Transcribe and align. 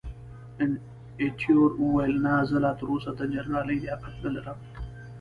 ایټور 1.21 1.69
وویل، 1.81 2.13
نه، 2.25 2.33
زه 2.49 2.57
لا 2.63 2.71
تراوسه 2.79 3.11
د 3.15 3.21
جنرالۍ 3.33 3.77
لیاقت 3.83 4.15
نه 4.23 4.29
لرم. 4.35 4.59